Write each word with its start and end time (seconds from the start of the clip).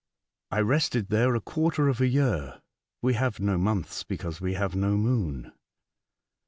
I 0.49 0.61
rested 0.61 1.09
there 1.09 1.35
a 1.35 1.39
quarter 1.39 1.87
of 1.87 2.01
a 2.01 2.07
year 2.07 2.63
(we 3.03 3.13
have 3.13 3.39
no 3.39 3.59
months, 3.59 4.01
because 4.03 4.41
we 4.41 4.55
have 4.55 4.75
no 4.75 4.97
moon). 4.97 5.51